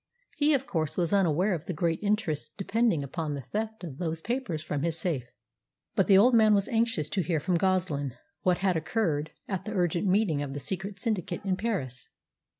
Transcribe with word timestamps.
He, 0.35 0.55
of 0.55 0.65
course, 0.65 0.97
was 0.97 1.13
unaware 1.13 1.53
of 1.53 1.65
the 1.67 1.73
great 1.75 2.01
interests 2.01 2.49
depending 2.57 3.03
upon 3.03 3.35
the 3.35 3.43
theft 3.53 3.83
of 3.83 3.99
those 3.99 4.19
papers 4.19 4.63
from 4.63 4.81
his 4.81 4.97
safe. 4.97 5.29
But 5.95 6.07
the 6.07 6.17
old 6.17 6.33
man 6.33 6.55
was 6.55 6.67
anxious 6.67 7.07
to 7.09 7.21
hear 7.21 7.39
from 7.39 7.53
Goslin 7.57 8.15
what 8.41 8.57
had 8.65 8.75
occurred 8.75 9.29
at 9.47 9.65
the 9.65 9.73
urgent 9.75 10.07
meeting 10.07 10.41
of 10.41 10.53
the 10.55 10.59
secret 10.59 10.99
syndicate 10.99 11.45
in 11.45 11.55
Paris. 11.55 12.09